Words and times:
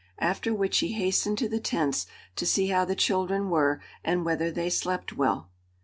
After 0.17 0.51
which 0.51 0.79
he 0.79 0.93
hastened 0.93 1.37
to 1.37 1.47
the 1.47 1.59
tents 1.59 2.07
to 2.35 2.47
see 2.47 2.69
how 2.69 2.85
the 2.85 2.95
children 2.95 3.51
were 3.51 3.79
and 4.03 4.25
whether 4.25 4.49
they 4.49 4.67
slept 4.71 5.13
well. 5.13 5.51